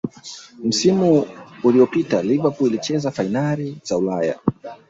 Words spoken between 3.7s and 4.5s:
za ulaya